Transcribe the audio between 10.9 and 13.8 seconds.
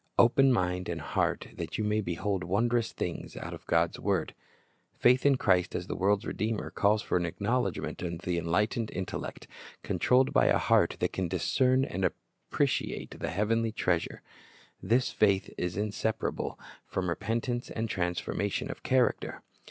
that can discern and appreciate the heavenly